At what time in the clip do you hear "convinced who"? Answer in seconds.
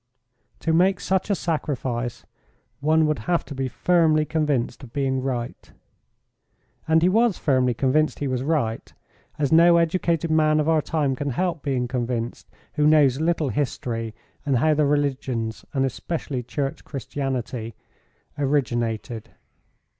11.87-12.87